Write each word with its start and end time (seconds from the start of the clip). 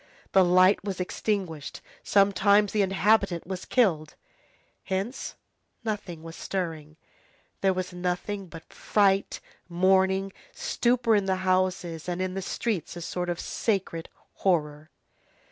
The 0.31 0.43
light 0.43 0.83
was 0.83 0.99
extinguished, 0.99 1.79
sometimes 2.01 2.71
the 2.71 2.81
inhabitant 2.81 3.45
was 3.45 3.65
killed. 3.65 4.15
Hence 4.85 5.35
nothing 5.83 6.23
was 6.23 6.35
stirring. 6.35 6.97
There 7.61 7.71
was 7.71 7.93
nothing 7.93 8.47
but 8.47 8.73
fright, 8.73 9.39
mourning, 9.69 10.33
stupor 10.53 11.13
in 11.15 11.25
the 11.25 11.35
houses; 11.45 12.09
and 12.09 12.19
in 12.19 12.33
the 12.33 12.41
streets, 12.41 12.95
a 12.95 13.01
sort 13.01 13.29
of 13.29 13.39
sacred 13.39 14.09
horror. 14.37 14.89